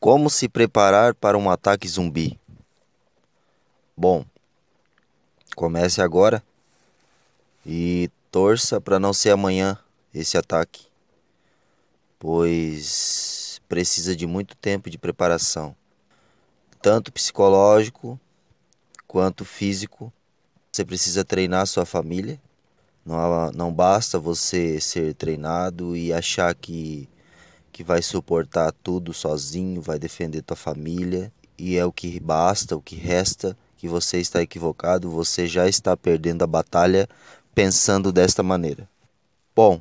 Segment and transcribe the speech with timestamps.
[0.00, 2.38] Como se preparar para um ataque zumbi?
[3.96, 4.24] Bom,
[5.56, 6.40] comece agora
[7.66, 9.76] e torça para não ser amanhã
[10.14, 10.86] esse ataque,
[12.16, 15.74] pois precisa de muito tempo de preparação,
[16.80, 18.20] tanto psicológico
[19.08, 20.12] quanto físico.
[20.70, 22.40] Você precisa treinar sua família.
[23.04, 27.08] Não, não basta você ser treinado e achar que
[27.78, 32.82] que vai suportar tudo sozinho, vai defender tua família e é o que basta, o
[32.82, 37.08] que resta, que você está equivocado, você já está perdendo a batalha
[37.54, 38.90] pensando desta maneira.
[39.54, 39.80] Bom,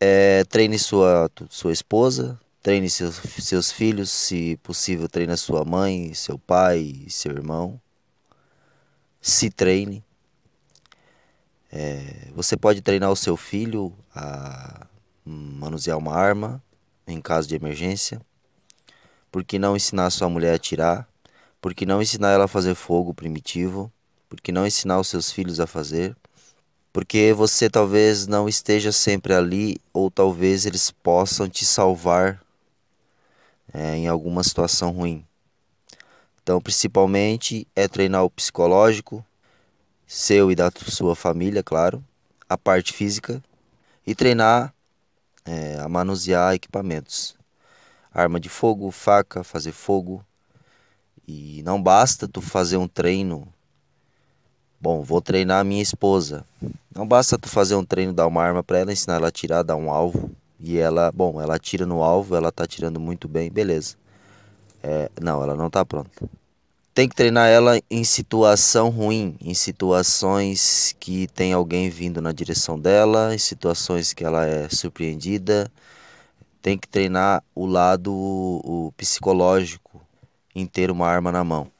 [0.00, 6.36] é, treine sua, sua esposa, treine seus, seus filhos, se possível, treine sua mãe, seu
[6.36, 7.80] pai, seu irmão.
[9.20, 10.02] Se treine.
[11.70, 14.84] É, você pode treinar o seu filho a
[15.24, 16.60] manusear uma arma,
[17.06, 18.20] em caso de emergência?
[19.30, 21.08] Por que não ensinar sua mulher a atirar?
[21.60, 23.90] Por que não ensinar ela a fazer fogo primitivo?
[24.28, 26.16] Por que não ensinar os seus filhos a fazer?
[26.92, 32.42] Porque você talvez não esteja sempre ali, ou talvez eles possam te salvar
[33.72, 35.24] é, em alguma situação ruim.
[36.42, 39.24] Então, principalmente, é treinar o psicológico,
[40.06, 42.04] seu e da sua família, claro,
[42.48, 43.42] a parte física,
[44.06, 44.74] e treinar
[45.44, 47.36] é, a manusear equipamentos.
[48.12, 50.24] Arma de fogo, faca, fazer fogo.
[51.26, 53.46] E não basta tu fazer um treino.
[54.80, 56.44] Bom, vou treinar a minha esposa.
[56.94, 59.62] Não basta tu fazer um treino, dar uma arma para ela, ensinar ela a atirar,
[59.62, 60.30] dar um alvo.
[60.58, 63.96] E ela, bom, ela atira no alvo, ela tá atirando muito bem, beleza.
[64.82, 66.28] É, não, ela não tá pronta
[66.94, 72.78] tem que treinar ela em situação ruim, em situações que tem alguém vindo na direção
[72.78, 75.70] dela, em situações que ela é surpreendida.
[76.60, 80.00] Tem que treinar o lado o psicológico
[80.54, 81.70] em ter uma arma na mão.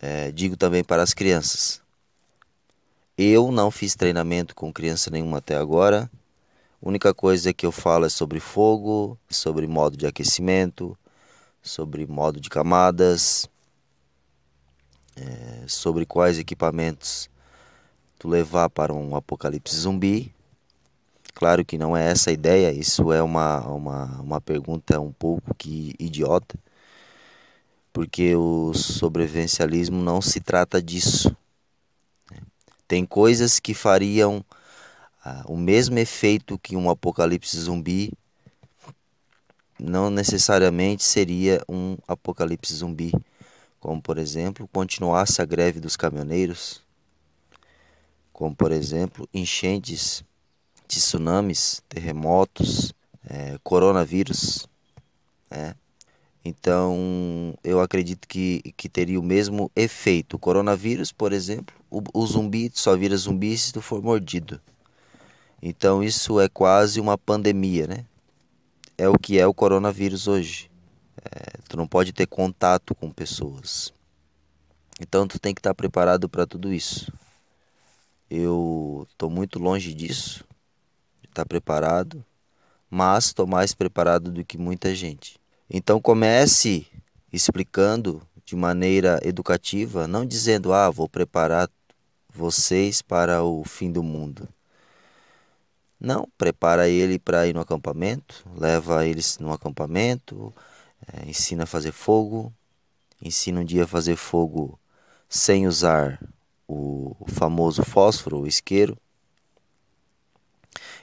[0.00, 1.82] É, digo também para as crianças.
[3.18, 6.10] Eu não fiz treinamento com criança nenhuma até agora.
[6.80, 10.96] A única coisa que eu falo é sobre fogo, sobre modo de aquecimento,
[11.62, 13.48] sobre modo de camadas,
[15.16, 17.28] é, sobre quais equipamentos
[18.18, 20.32] tu levar para um apocalipse zumbi.
[21.34, 25.54] Claro que não é essa a ideia, isso é uma, uma, uma pergunta um pouco
[25.54, 26.56] que idiota,
[27.92, 31.34] porque o sobrevivencialismo não se trata disso.
[32.30, 32.38] Né?
[32.86, 34.44] Tem coisas que fariam
[35.24, 38.12] ah, o mesmo efeito que um apocalipse zumbi,
[39.80, 43.12] não necessariamente seria um apocalipse zumbi
[43.82, 46.80] como por exemplo, continuasse a greve dos caminhoneiros,
[48.32, 50.22] como por exemplo, enchentes,
[50.86, 52.94] tsunamis, terremotos,
[53.28, 54.68] é, coronavírus.
[55.50, 55.74] Né?
[56.44, 60.36] Então, eu acredito que, que teria o mesmo efeito.
[60.36, 64.60] O coronavírus, por exemplo, o, o zumbi só vira zumbi se tu for mordido.
[65.60, 68.04] Então, isso é quase uma pandemia, né?
[68.96, 70.71] É o que é o coronavírus hoje.
[71.24, 73.92] É, tu não pode ter contato com pessoas.
[75.00, 77.12] Então tu tem que estar preparado para tudo isso.
[78.30, 80.44] Eu estou muito longe disso,
[81.20, 82.24] de estar preparado,
[82.88, 85.38] mas estou mais preparado do que muita gente.
[85.68, 86.86] Então comece
[87.32, 91.70] explicando de maneira educativa, não dizendo, ah, vou preparar
[92.28, 94.48] vocês para o fim do mundo.
[95.98, 100.52] Não, prepara ele para ir no acampamento, leva eles no acampamento,
[101.10, 102.52] é, ensina a fazer fogo,
[103.20, 104.78] ensina um dia a fazer fogo
[105.28, 106.20] sem usar
[106.68, 108.96] o, famoso fósforo, o isqueiro.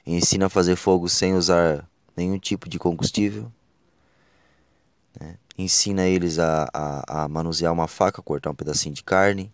[0.06, 3.52] Ensina a fazer fogo sem usar nenhum tipo de combustível.
[5.20, 5.38] Né?
[5.58, 9.52] Ensina eles a, a, a manusear uma faca, cortar um pedacinho de carne.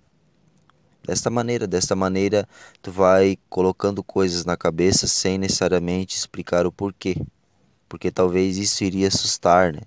[1.04, 2.48] Desta maneira, desta maneira,
[2.82, 7.16] tu vai colocando coisas na cabeça sem necessariamente explicar o porquê.
[7.88, 9.82] Porque talvez isso iria assustar, né?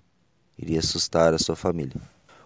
[0.59, 1.95] Iria assustar a sua família.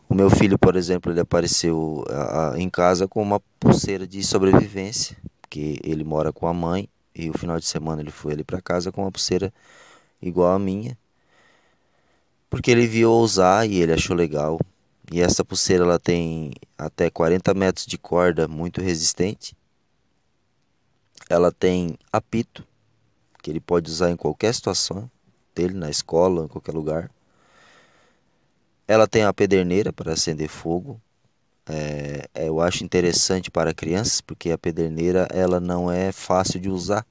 [0.08, 4.22] O meu filho, por exemplo, ele apareceu a, a, em casa com uma pulseira de
[4.22, 8.44] sobrevivência, porque ele mora com a mãe e o final de semana ele foi ali
[8.44, 9.52] para casa com uma pulseira
[10.20, 10.96] igual a minha,
[12.50, 14.60] porque ele viu usar e ele achou legal.
[15.10, 19.56] E essa pulseira ela tem até 40 metros de corda, muito resistente.
[21.28, 22.66] Ela tem apito,
[23.42, 25.10] que ele pode usar em qualquer situação
[25.54, 27.10] dele, na escola, em qualquer lugar.
[28.86, 31.00] Ela tem a pederneira para acender fogo.
[31.66, 36.68] É, é, eu acho interessante para crianças porque a pederneira ela não é fácil de
[36.68, 37.06] usar.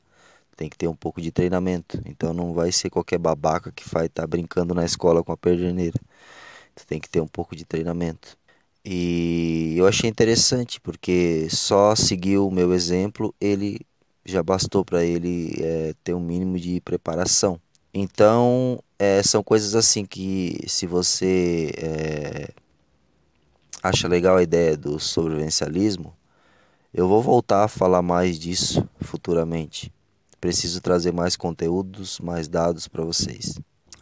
[0.57, 2.01] Tem que ter um pouco de treinamento.
[2.05, 5.37] Então não vai ser qualquer babaca que vai estar tá brincando na escola com a
[5.37, 5.99] pederneira.
[6.75, 8.37] Tu tem que ter um pouco de treinamento.
[8.83, 13.79] E eu achei interessante porque só seguiu o meu exemplo, ele
[14.25, 17.59] já bastou para ele é, ter um mínimo de preparação.
[17.93, 22.49] Então, é, são coisas assim que se você é,
[23.81, 26.15] acha legal a ideia do sobrevivencialismo,
[26.93, 29.91] eu vou voltar a falar mais disso futuramente.
[30.39, 33.59] Preciso trazer mais conteúdos, mais dados para vocês.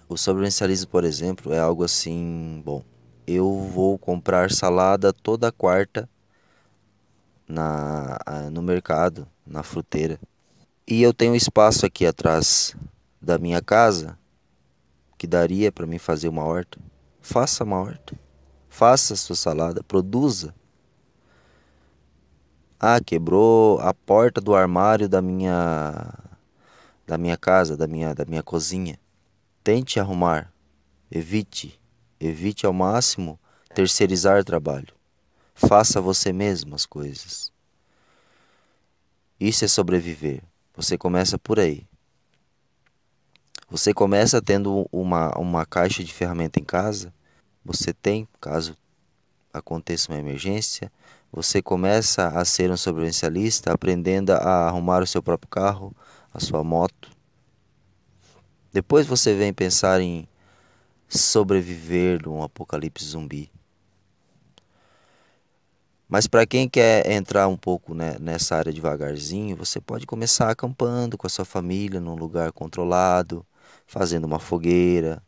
[0.09, 2.83] O sobrevivencialismo, por exemplo, é algo assim, bom.
[3.25, 6.09] Eu vou comprar salada toda quarta
[7.47, 8.19] na,
[8.51, 10.19] no mercado, na fruteira.
[10.85, 12.75] E eu tenho espaço aqui atrás
[13.21, 14.19] da minha casa
[15.19, 16.79] que daria para mim fazer uma horta.
[17.19, 18.17] Faça uma horta.
[18.69, 20.55] Faça sua salada, produza.
[22.79, 26.13] Ah, quebrou a porta do armário da minha
[27.05, 28.97] da minha casa, da minha da minha cozinha.
[29.61, 30.53] Tente arrumar.
[31.11, 31.77] Evite,
[32.17, 33.37] evite ao máximo
[33.75, 34.93] terceirizar trabalho.
[35.53, 37.51] Faça você mesmo as coisas.
[39.37, 40.41] Isso é sobreviver.
[40.77, 41.88] Você começa por aí.
[43.71, 47.13] Você começa tendo uma, uma caixa de ferramenta em casa.
[47.63, 48.75] Você tem, caso
[49.53, 50.91] aconteça uma emergência.
[51.31, 55.95] Você começa a ser um sobrevivencialista, aprendendo a arrumar o seu próprio carro,
[56.33, 57.11] a sua moto.
[58.73, 60.27] Depois você vem pensar em
[61.07, 63.51] sobreviver num apocalipse zumbi.
[66.07, 71.15] Mas para quem quer entrar um pouco né, nessa área devagarzinho, você pode começar acampando
[71.15, 73.45] com a sua família num lugar controlado,
[73.89, 75.19] fazendo uma fogueira,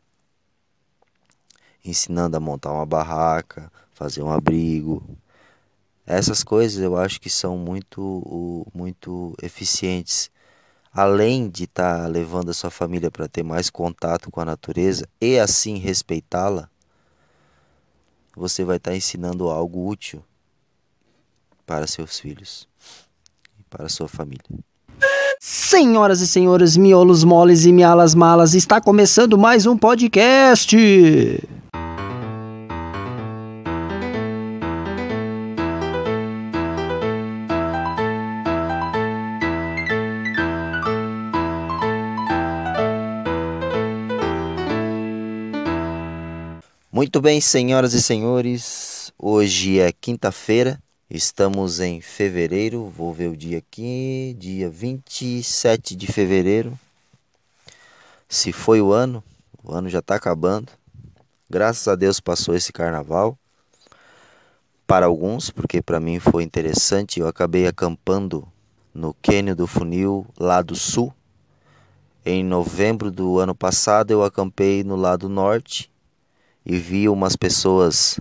[1.84, 5.02] ensinando a montar uma barraca, fazer um abrigo.
[6.06, 10.30] Essas coisas eu acho que são muito, muito eficientes
[10.92, 15.08] além de estar tá levando a sua família para ter mais contato com a natureza
[15.20, 16.70] e assim respeitá-la,
[18.36, 20.24] você vai estar tá ensinando algo útil
[21.66, 22.68] para seus filhos
[23.58, 24.71] e para sua família.
[25.44, 30.76] Senhoras e senhores, miolos moles e mialas malas, está começando mais um podcast.
[46.92, 50.80] Muito bem, senhoras e senhores, hoje é quinta-feira,
[51.14, 56.78] estamos em fevereiro, vou ver o dia aqui, dia 27 de fevereiro.
[58.26, 59.22] Se foi o ano,
[59.62, 60.72] o ano já está acabando.
[61.50, 63.36] Graças a Deus passou esse carnaval.
[64.86, 68.48] Para alguns, porque para mim foi interessante, eu acabei acampando
[68.94, 71.12] no Quênio do Funil, lado sul.
[72.24, 75.90] Em novembro do ano passado eu acampei no lado norte
[76.64, 78.18] e vi umas pessoas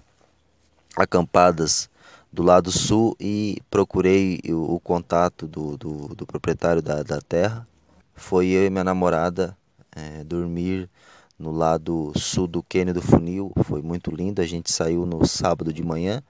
[0.98, 1.90] acampadas
[2.31, 7.68] do lado sul e procurei o, o contato do, do, do, proprietário da, da terra.
[8.16, 9.57] Foi eu e minha namorada
[9.94, 10.89] é, dormir
[11.38, 13.51] no lado sul do Quênia do Funil.
[13.66, 14.42] Foi muito lindo.
[14.42, 16.24] A gente saiu no sábado de manhã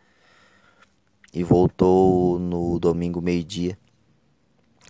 [1.34, 3.78] e voltou no domingo meio-dia,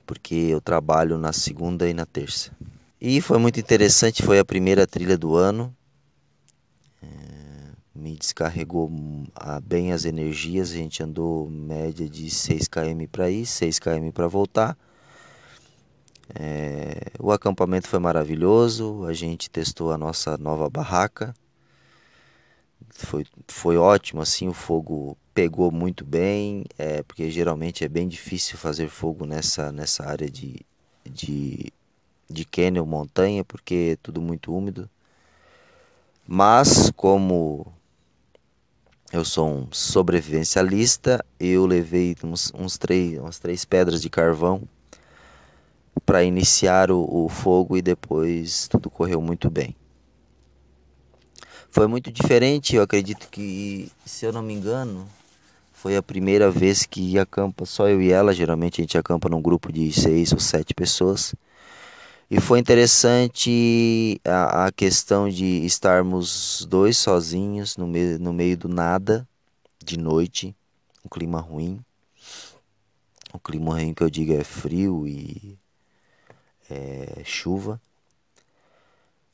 [0.05, 2.51] porque eu trabalho na segunda e na terça.
[2.99, 5.75] E foi muito interessante, foi a primeira trilha do ano
[7.93, 8.89] me descarregou
[9.63, 10.71] bem as energias.
[10.71, 14.77] A gente andou média de 6 km para ir, 6 km para voltar.
[16.33, 19.05] É, o acampamento foi maravilhoso.
[19.05, 21.33] A gente testou a nossa nova barraca.
[22.89, 28.57] Foi, foi ótimo, assim, o fogo pegou muito bem, é, porque geralmente é bem difícil
[28.57, 30.65] fazer fogo nessa, nessa área de,
[31.05, 31.71] de,
[32.29, 34.89] de canyon, montanha, porque é tudo muito úmido.
[36.27, 37.73] Mas como
[39.11, 44.61] eu sou um sobrevivencialista, eu levei uns, uns três, umas três pedras de carvão
[46.05, 49.75] para iniciar o, o fogo e depois tudo correu muito bem.
[51.69, 55.07] Foi muito diferente, eu acredito que, se eu não me engano,
[55.73, 58.33] foi a primeira vez que acampa só eu e ela.
[58.33, 61.33] Geralmente a gente acampa num grupo de seis ou sete pessoas.
[62.33, 68.69] E foi interessante a, a questão de estarmos dois sozinhos no, me, no meio do
[68.69, 69.27] nada,
[69.83, 70.55] de noite,
[71.03, 71.83] um clima ruim.
[73.33, 75.59] O clima ruim que eu digo é frio e
[76.69, 77.81] é, chuva.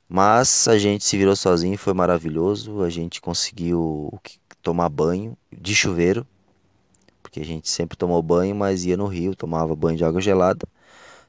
[0.10, 2.82] Mas a gente se virou sozinho, foi maravilhoso.
[2.82, 4.12] A gente conseguiu
[4.63, 6.25] tomar banho de chuveiro,
[7.22, 10.68] porque a gente sempre tomou banho, mas ia no rio, tomava banho de água gelada.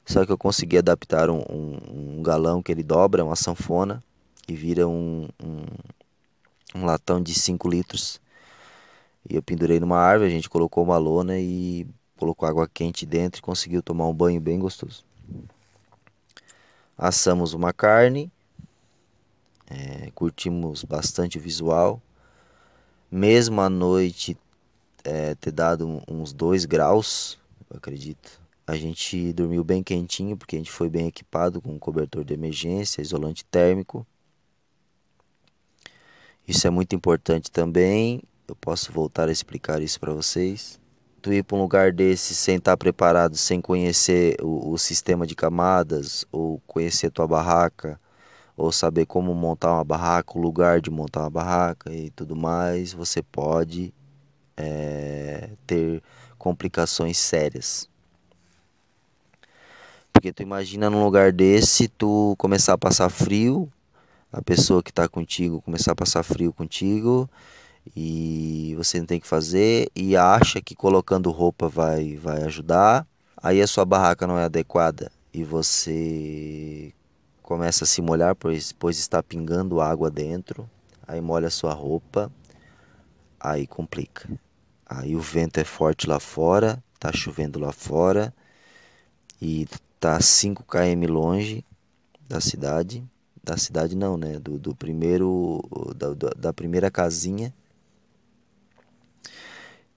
[0.09, 4.03] Só que eu consegui adaptar um, um, um galão que ele dobra, uma sanfona,
[4.47, 8.19] e vira um, um, um latão de 5 litros.
[9.29, 11.85] E eu pendurei numa árvore, a gente colocou uma lona e
[12.17, 15.05] colocou água quente dentro e conseguiu tomar um banho bem gostoso.
[16.97, 18.31] Assamos uma carne,
[19.69, 22.01] é, curtimos bastante o visual.
[23.11, 24.35] Mesmo à noite
[25.03, 27.37] é, ter dado uns 2 graus,
[27.69, 28.38] eu acredito.
[28.69, 33.01] A gente dormiu bem quentinho porque a gente foi bem equipado com cobertor de emergência,
[33.01, 34.05] isolante térmico.
[36.47, 38.21] Isso é muito importante também.
[38.47, 40.79] Eu posso voltar a explicar isso para vocês.
[41.19, 45.25] Tu ir para um lugar desse sem estar tá preparado, sem conhecer o, o sistema
[45.25, 47.99] de camadas, ou conhecer tua barraca,
[48.55, 52.93] ou saber como montar uma barraca, o lugar de montar uma barraca e tudo mais,
[52.93, 53.91] você pode
[54.55, 56.03] é, ter
[56.37, 57.88] complicações sérias.
[60.19, 63.71] Porque tu imagina num lugar desse, tu começar a passar frio,
[64.33, 67.29] a pessoa que está contigo começar a passar frio contigo
[67.95, 73.07] e você não tem que fazer e acha que colocando roupa vai vai ajudar.
[73.41, 76.93] Aí a sua barraca não é adequada e você
[77.41, 80.69] começa a se molhar pois, pois está pingando água dentro.
[81.07, 82.29] Aí molha a sua roupa,
[83.39, 84.27] aí complica.
[84.85, 88.33] Aí o vento é forte lá fora, tá chovendo lá fora
[89.41, 89.65] e
[89.99, 91.65] tá 5 km longe
[92.27, 93.03] da cidade
[93.49, 94.39] da cidade não, né?
[94.39, 95.61] Do, do primeiro
[95.95, 97.53] da, da primeira casinha.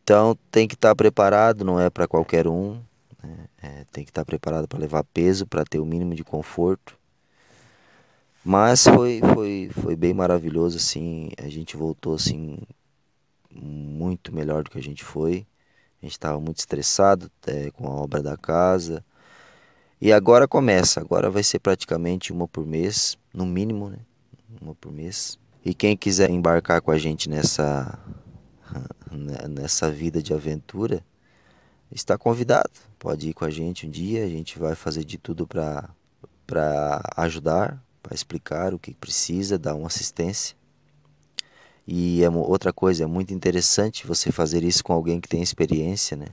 [0.03, 2.81] Então tem que estar tá preparado, não é para qualquer um.
[3.23, 3.49] Né?
[3.63, 6.99] É, tem que estar tá preparado para levar peso, para ter o mínimo de conforto.
[8.45, 11.31] Mas foi, foi, foi bem maravilhoso, assim.
[11.39, 12.59] A gente voltou assim
[13.55, 15.47] muito melhor do que a gente foi.
[16.01, 19.05] A gente estava muito estressado é, com a obra da casa.
[20.05, 23.99] E agora começa, agora vai ser praticamente uma por mês, no mínimo, né?
[24.61, 25.39] Uma por mês.
[25.65, 27.97] E quem quiser embarcar com a gente nessa
[29.49, 31.05] nessa vida de aventura,
[31.89, 32.73] está convidado.
[32.99, 35.89] Pode ir com a gente um dia, a gente vai fazer de tudo para
[36.49, 40.57] para ajudar, para explicar o que precisa, dar uma assistência.
[41.87, 46.17] E é outra coisa, é muito interessante você fazer isso com alguém que tem experiência,
[46.17, 46.27] né?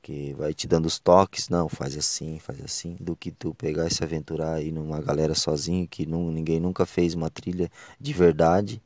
[0.00, 3.86] Porque vai te dando os toques, não, faz assim, faz assim, do que tu pegar
[3.86, 8.12] e se aventurar aí numa galera sozinho, que não, ninguém nunca fez uma trilha de
[8.14, 8.82] verdade,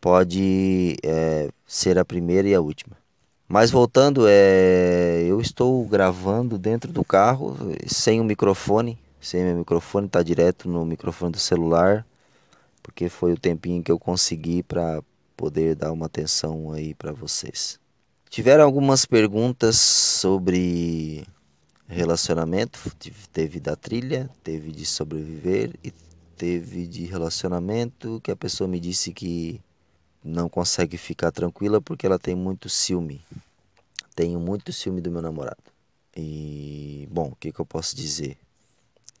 [0.00, 2.96] pode é, ser a primeira e a última.
[3.48, 10.06] Mas voltando, é, eu estou gravando dentro do carro, sem o microfone, sem meu microfone,
[10.06, 12.06] está direto no microfone do celular,
[12.82, 15.02] porque foi o tempinho que eu consegui para
[15.36, 17.81] poder dar uma atenção aí para vocês.
[18.32, 21.26] Tiveram algumas perguntas sobre
[21.86, 22.80] relacionamento,
[23.30, 25.90] teve da trilha, teve de sobreviver e
[26.34, 29.60] teve de relacionamento que a pessoa me disse que
[30.24, 33.20] não consegue ficar tranquila porque ela tem muito ciúme.
[34.16, 35.62] Tenho muito ciúme do meu namorado.
[36.16, 38.38] E bom, o que, que eu posso dizer?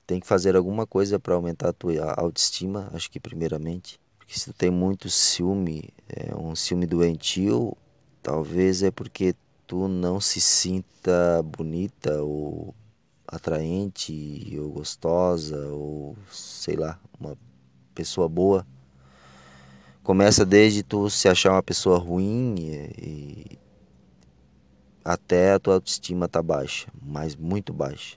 [0.06, 4.00] Tem que fazer alguma coisa para aumentar a tua autoestima, acho que primeiramente.
[4.18, 7.76] Porque se tu tem muito ciúme, é um ciúme doentio,
[8.22, 9.34] Talvez é porque
[9.66, 12.72] tu não se sinta bonita ou
[13.26, 17.36] atraente ou gostosa ou sei lá, uma
[17.94, 18.66] pessoa boa.
[20.04, 23.58] Começa desde tu se achar uma pessoa ruim e,
[25.04, 28.16] até a tua autoestima tá baixa, mas muito baixa.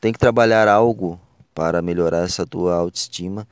[0.00, 1.20] Tem que trabalhar algo
[1.54, 3.46] para melhorar essa tua autoestima.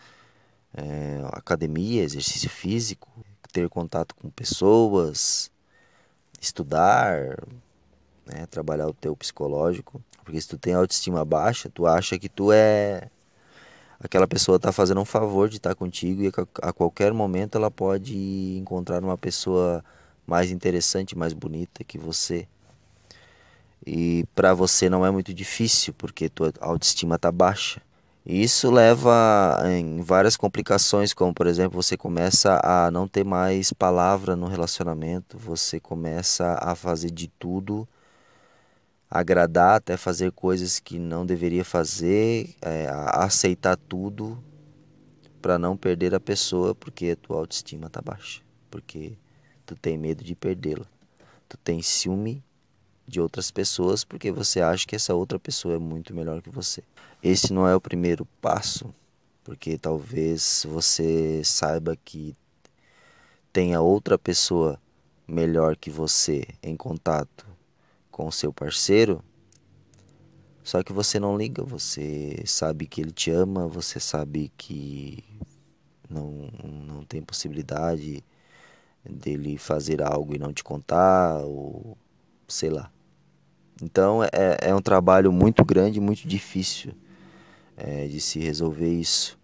[0.74, 3.08] É, academia, exercício físico,
[3.52, 5.50] ter contato com pessoas,
[6.46, 7.38] estudar,
[8.26, 12.52] né, trabalhar o teu psicológico, porque se tu tem autoestima baixa, tu acha que tu
[12.52, 13.08] é
[13.98, 17.70] aquela pessoa tá fazendo um favor de estar tá contigo e a qualquer momento ela
[17.70, 19.84] pode encontrar uma pessoa
[20.26, 22.46] mais interessante, mais bonita que você.
[23.86, 27.80] E para você não é muito difícil, porque tua autoestima tá baixa.
[28.28, 34.34] Isso leva em várias complicações, como por exemplo, você começa a não ter mais palavra
[34.34, 37.86] no relacionamento, você começa a fazer de tudo,
[39.08, 44.42] agradar, até fazer coisas que não deveria fazer, é, aceitar tudo
[45.40, 49.16] para não perder a pessoa, porque a tua autoestima tá baixa, porque
[49.64, 50.86] tu tem medo de perdê-la.
[51.48, 52.42] Tu tem ciúme
[53.06, 56.82] de outras pessoas porque você acha que essa outra pessoa é muito melhor que você.
[57.22, 58.92] Esse não é o primeiro passo,
[59.44, 62.36] porque talvez você saiba que
[63.52, 64.80] tenha outra pessoa
[65.26, 67.46] melhor que você em contato
[68.10, 69.22] com o seu parceiro,
[70.66, 75.22] só que você não liga, você sabe que ele te ama, você sabe que
[76.10, 78.24] não, não tem possibilidade
[79.08, 81.96] dele fazer algo e não te contar, ou
[82.48, 82.90] sei lá.
[83.82, 86.92] Então é, é um trabalho muito grande, muito difícil
[87.76, 89.38] é, de se resolver isso.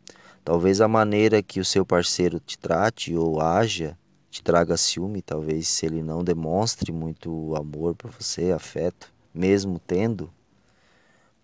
[0.45, 3.97] Talvez a maneira que o seu parceiro te trate ou haja
[4.33, 10.33] te traga ciúme, talvez se ele não demonstre muito amor por você, afeto, mesmo tendo,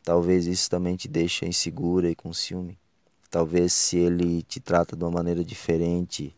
[0.03, 2.79] talvez isso também te deixe insegura e com ciúme.
[3.31, 6.35] Talvez se ele te trata de uma maneira diferente,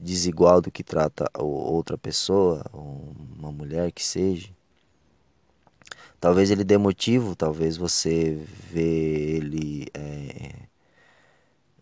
[0.00, 4.48] desigual do que trata outra pessoa, uma mulher que seja,
[6.24, 8.34] talvez ele dê motivo, talvez você
[8.72, 10.52] vê ele é,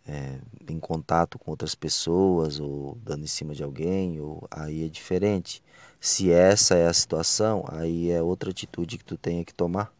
[0.04, 4.88] é, em contato com outras pessoas ou dando em cima de alguém, ou aí é
[4.88, 5.62] diferente.
[6.00, 9.92] Se essa é a situação, aí é outra atitude que tu tem que tomar.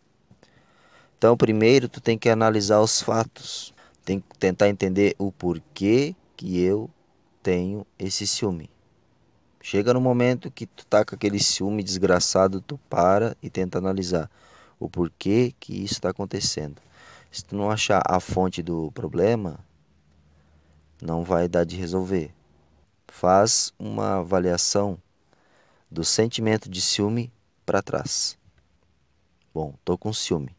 [1.17, 3.73] Então, primeiro tu tem que analisar os fatos,
[4.05, 6.91] tem que tentar entender o porquê que eu
[7.45, 8.72] tenho esse ciúme.
[9.65, 14.29] Chega no momento que tu tá com aquele ciúme desgraçado, tu para e tenta analisar
[14.79, 16.83] o porquê que isso está acontecendo.
[17.31, 19.61] Se tu não achar a fonte do problema,
[21.01, 22.35] não vai dar de resolver.
[23.07, 24.99] Faz uma avaliação
[25.89, 27.33] do sentimento de ciúme
[27.65, 28.37] para trás.
[29.55, 30.57] Bom, tô com ciúme.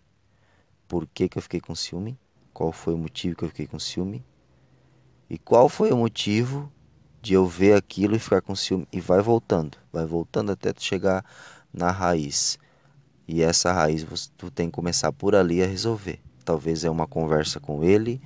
[0.87, 2.17] Por que, que eu fiquei com ciúme?
[2.53, 4.23] Qual foi o motivo que eu fiquei com ciúme?
[5.29, 6.71] E qual foi o motivo
[7.23, 8.87] de eu ver aquilo e ficar com ciúme?
[8.91, 11.25] E vai voltando, vai voltando até tu chegar
[11.73, 12.59] na raiz.
[13.27, 14.05] E essa raiz
[14.37, 16.19] tu tem que começar por ali a resolver.
[16.45, 18.21] Talvez é uma conversa com ele,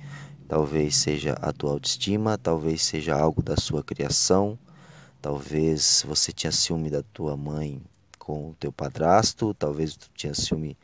[0.48, 4.58] Talvez seja a tua autoestima, talvez seja algo da sua criação,
[5.20, 7.82] talvez você tinha ciúme da tua mãe
[8.18, 10.74] com o teu padrasto, talvez tu tinha ciúme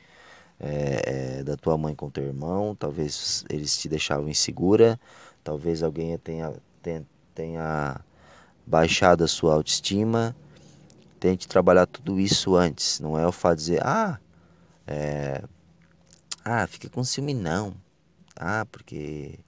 [0.60, 5.00] é, é, da tua mãe com teu irmão, talvez eles te deixavam insegura,
[5.42, 6.52] talvez alguém tenha,
[6.82, 7.02] tenha,
[7.34, 8.00] tenha
[8.66, 10.34] baixado a sua autoestima.
[11.18, 14.18] Tente trabalhar tudo isso antes, não é o fato de dizer, ah,
[14.86, 15.42] é,
[16.44, 17.74] ah, fica com ciúme não,
[18.36, 19.38] ah, porque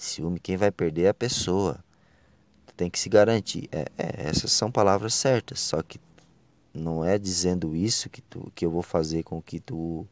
[0.00, 1.84] Ciúme, quem vai perder é a pessoa.
[2.74, 3.68] Tem que se garantir.
[3.70, 6.00] É, é, essas são palavras certas, só que
[6.72, 10.06] não é dizendo isso que, tu, que eu vou fazer com que tu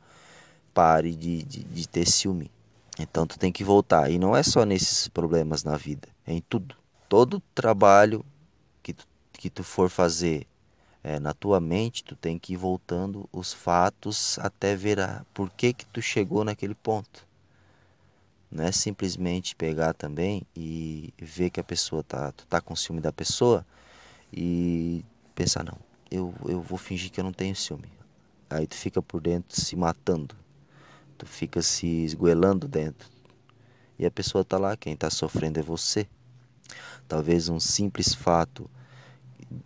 [0.75, 2.51] pare de, de, de ter ciúme.
[2.99, 4.11] Então tu tem que voltar.
[4.11, 6.77] E não é só nesses problemas na vida, é em tudo.
[7.09, 8.25] Todo trabalho
[8.83, 10.47] que tu, que tu for fazer
[11.03, 15.51] é, na tua mente, tu tem que ir voltando os fatos até ver a, por
[15.51, 17.27] que que tu chegou naquele ponto.
[18.51, 23.01] Não é simplesmente pegar também e ver que a pessoa tá, tu tá com ciúme
[23.01, 23.64] da pessoa
[24.33, 25.79] e pensar, não,
[26.11, 27.88] eu, eu vou fingir que eu não tenho ciúme.
[28.51, 30.35] Aí tu fica por dentro se matando.
[31.18, 33.09] Tu fica se esgoelando dentro.
[33.99, 36.07] E a pessoa tá lá, quem tá sofrendo é você.
[37.09, 38.71] Talvez um simples fato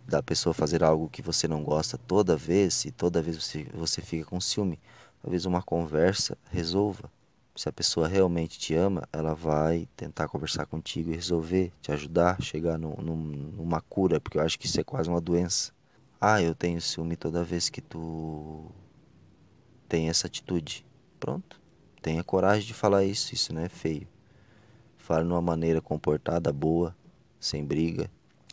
[0.07, 4.01] da pessoa fazer algo que você não gosta toda vez e toda vez você, você
[4.01, 4.79] fica com ciúme.
[5.21, 7.11] Talvez uma conversa resolva
[7.55, 12.41] se a pessoa realmente te ama, ela vai tentar conversar contigo e resolver, te ajudar,
[12.41, 15.71] chegar no, no, numa cura, porque eu acho que isso é quase uma doença.
[16.19, 18.71] Ah, eu tenho ciúme toda vez que tu
[19.87, 20.85] tem essa atitude.
[21.19, 21.61] Pronto.
[22.01, 24.07] Tenha coragem de falar isso, isso não é feio.
[24.97, 26.95] Fale de uma maneira comportada, boa,
[27.45, 28.09] sem briga.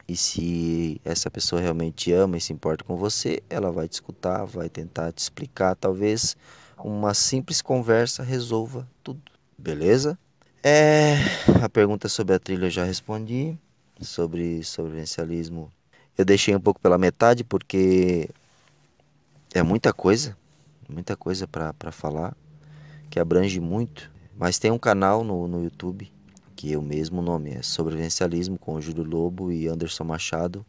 [0.09, 3.93] E se essa pessoa realmente te ama e se importa com você, ela vai te
[3.93, 6.37] escutar, vai tentar te explicar, talvez
[6.83, 9.23] uma simples conversa resolva tudo,
[9.57, 10.19] beleza?
[10.63, 11.15] É,
[11.63, 13.57] a pergunta sobre a trilha eu já respondi,
[14.01, 15.71] sobre sobrevivencialismo
[16.21, 18.29] eu deixei um pouco pela metade porque
[19.55, 20.37] é muita coisa,
[20.87, 22.37] muita coisa para falar,
[23.09, 24.11] que abrange muito.
[24.37, 26.13] Mas tem um canal no, no YouTube,
[26.61, 30.63] que é o mesmo nome, é Sobrevivencialismo, com Júlio Lobo e Anderson Machado.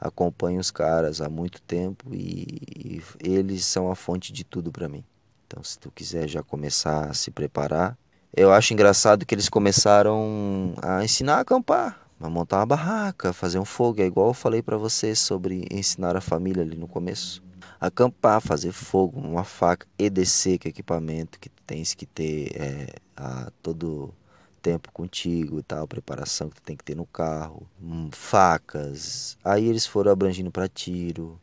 [0.00, 4.88] Acompanho os caras há muito tempo e, e eles são a fonte de tudo para
[4.88, 5.04] mim.
[5.46, 7.96] Então, se tu quiser já começar a se preparar,
[8.36, 13.60] eu acho engraçado que eles começaram a ensinar a acampar, a montar uma barraca, fazer
[13.60, 14.02] um fogo.
[14.02, 17.40] É igual eu falei para vocês sobre ensinar a família ali no começo.
[17.80, 23.52] Acampar, fazer fogo, uma faca e descer com equipamento que tens que ter é, a
[23.62, 24.12] todo
[24.60, 29.36] tempo contigo e tal, preparação que tu tem que ter no carro, hum, facas.
[29.44, 31.40] Aí eles foram abrangindo para tiro,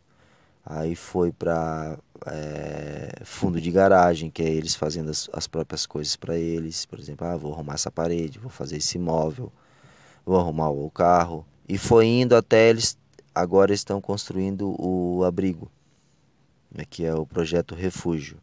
[0.69, 6.17] Aí foi para é, fundo de garagem, que é eles fazendo as, as próprias coisas
[6.17, 6.85] para eles.
[6.85, 9.49] Por exemplo, ah, vou arrumar essa parede, vou fazer esse móvel,
[10.25, 11.45] vou arrumar o carro.
[11.69, 12.97] E foi indo até eles,
[13.33, 15.71] agora estão construindo o abrigo,
[16.69, 18.37] né, que é o projeto Refúgio.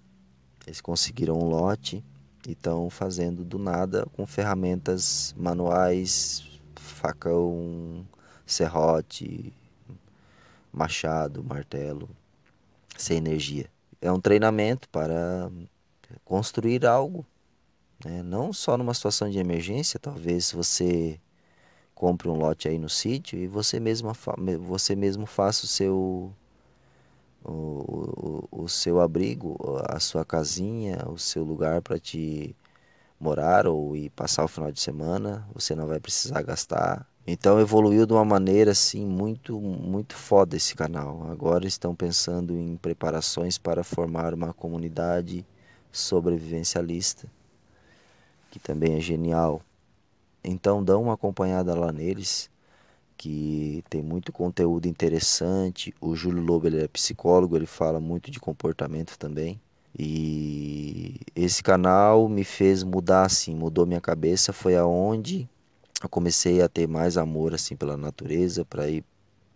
[0.67, 2.03] Eles conseguiram um lote
[2.47, 6.45] e estão fazendo do nada com ferramentas manuais,
[6.77, 8.07] facão,
[8.47, 9.53] serrote,
[10.73, 12.09] machado, martelo,
[12.97, 13.67] sem energia.
[14.01, 15.51] É um treinamento para
[16.25, 17.25] construir algo,
[18.05, 18.23] né?
[18.23, 21.19] não só numa situação de emergência, talvez você
[21.95, 24.13] compre um lote aí no sítio e você mesmo,
[24.61, 26.35] você mesmo faça o seu
[27.45, 29.57] o, o, o seu abrigo,
[29.89, 32.57] a sua casinha, o seu lugar para te
[33.21, 37.07] morar ou ir passar o final de semana, você não vai precisar gastar.
[37.27, 41.27] Então evoluiu de uma maneira assim muito muito foda esse canal.
[41.31, 45.47] Agora estão pensando em preparações para formar uma comunidade
[45.91, 47.31] sobrevivencialista,
[48.51, 49.63] que também é genial.
[50.43, 52.51] Então dão uma acompanhada lá neles,
[53.17, 55.95] que tem muito conteúdo interessante.
[56.01, 59.61] O Júlio Lobo ele é psicólogo, ele fala muito de comportamento também.
[59.99, 65.49] E esse canal me fez mudar assim, mudou minha cabeça, foi aonde
[66.03, 69.05] eu comecei a ter mais amor assim pela natureza, para ir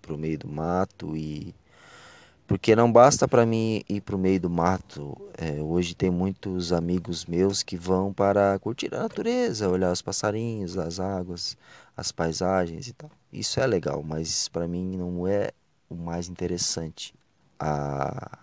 [0.00, 1.54] pro meio do mato e
[2.46, 5.14] porque não basta para mim ir para o meio do mato.
[5.36, 10.78] É, hoje tem muitos amigos meus que vão para curtir a natureza, olhar os passarinhos,
[10.78, 11.58] as águas,
[11.94, 13.10] as paisagens e tal.
[13.32, 15.50] Isso é legal, mas para mim não é
[15.88, 17.14] o mais interessante.
[17.58, 18.38] A,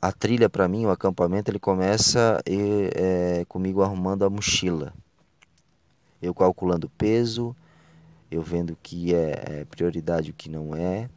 [0.00, 4.94] a trilha para mim, o acampamento, ele começa e, é, comigo arrumando a mochila.
[6.22, 7.54] Eu calculando peso,
[8.30, 11.10] eu vendo o que é, é prioridade e o que não é,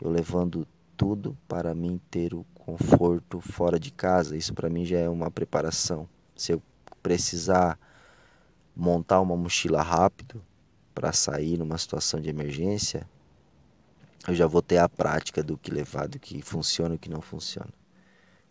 [0.00, 4.36] eu levando tudo para mim ter o conforto fora de casa.
[4.36, 6.08] Isso para mim já é uma preparação.
[6.36, 6.62] Se eu
[7.02, 7.78] precisar
[8.76, 10.40] montar uma mochila rápido
[10.94, 13.08] para sair numa situação de emergência,
[14.26, 17.10] eu já vou ter a prática do que levar, do que funciona e o que
[17.10, 17.70] não funciona.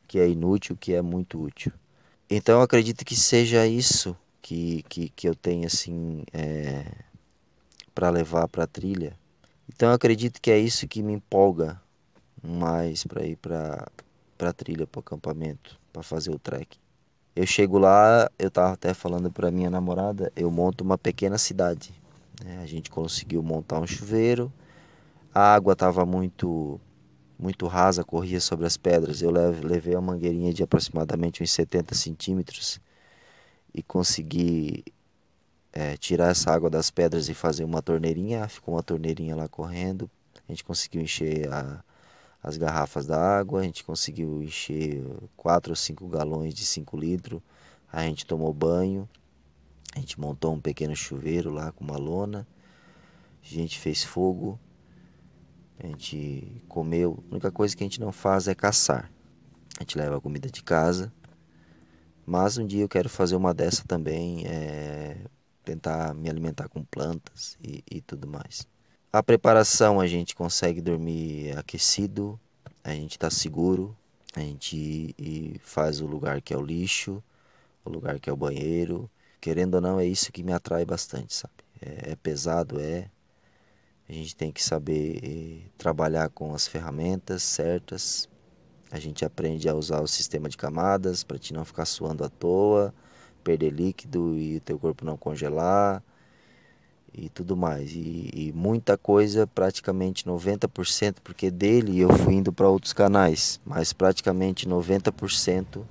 [0.04, 1.72] O que é inútil, o que é muito útil.
[2.30, 6.86] Então eu acredito que seja isso que, que, que eu tenho assim é,
[7.96, 9.18] para levar para a trilha.
[9.68, 11.82] Então eu acredito que é isso que me empolga
[12.42, 13.88] mais para ir para
[14.38, 16.78] para trilha, para o acampamento, para fazer o trek.
[17.36, 21.94] Eu chego lá, eu tava até falando para minha namorada, eu monto uma pequena cidade.
[22.44, 22.60] Né?
[22.62, 24.52] A gente conseguiu montar um chuveiro,
[25.34, 26.80] a água estava muito
[27.40, 29.22] muito rasa, corria sobre as pedras.
[29.22, 32.80] Eu levei uma mangueirinha de aproximadamente uns 70 centímetros
[33.74, 34.84] e consegui
[35.74, 38.48] é, tirar essa água das pedras e fazer uma torneirinha.
[38.48, 40.10] Ficou uma torneirinha lá correndo.
[40.48, 41.84] A gente conseguiu encher a,
[42.42, 45.04] as garrafas da água, a gente conseguiu encher
[45.38, 47.42] 4 ou 5 galões de 5 litros,
[47.92, 49.08] a gente tomou banho,
[49.96, 52.48] a gente montou um pequeno chuveiro lá com uma lona,
[53.44, 54.60] a gente fez fogo,
[55.80, 57.24] a gente comeu.
[57.28, 59.12] A única coisa que a gente não faz é caçar.
[59.78, 61.12] A gente leva a comida de casa.
[62.26, 65.18] Mas um dia eu quero fazer uma dessa também, é,
[65.64, 68.66] tentar me alimentar com plantas e, e tudo mais.
[69.12, 72.40] A preparação a gente consegue dormir aquecido,
[72.84, 73.96] a gente está seguro,
[74.36, 77.22] a gente faz o lugar que é o lixo,
[77.84, 79.10] o lugar que é o banheiro.
[79.44, 81.54] Querendo ou não, é isso que me atrai bastante, sabe?
[81.82, 83.10] É, é pesado, é.
[84.08, 88.30] A gente tem que saber eh, trabalhar com as ferramentas certas.
[88.90, 92.30] A gente aprende a usar o sistema de camadas para te não ficar suando à
[92.30, 92.94] toa,
[93.44, 96.02] perder líquido e o teu corpo não congelar
[97.14, 97.92] e tudo mais.
[97.92, 103.92] E, e, muita coisa, praticamente 90%, porque dele eu fui indo para outros canais, mas
[103.92, 105.86] praticamente 90%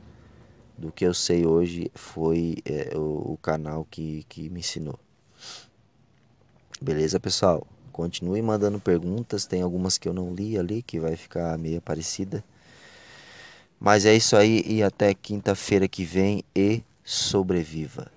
[0.83, 4.99] do que eu sei hoje foi é, o, o, canal que, que me ensinou.
[6.81, 7.64] Beleza, pessoal?
[7.92, 12.42] Continue mandando perguntas, tem algumas que eu não li ali, que vai ficar meio parecida.
[13.79, 18.11] Mas é isso aí e até quinta-feira que vem e sobreviva.